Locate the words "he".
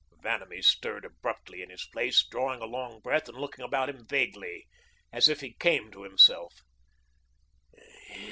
5.41-5.53